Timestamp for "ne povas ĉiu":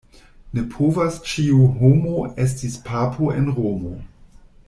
0.59-1.67